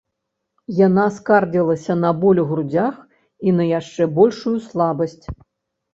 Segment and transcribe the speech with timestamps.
[0.87, 2.97] Яна скардзілася на боль у грудзях
[3.49, 5.19] і на яшчэ большую слабасць.